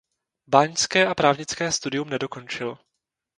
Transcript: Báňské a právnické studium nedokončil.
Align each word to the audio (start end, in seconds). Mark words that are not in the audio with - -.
Báňské 0.53 1.07
a 1.07 1.13
právnické 1.15 1.71
studium 1.71 2.07
nedokončil. 2.09 2.77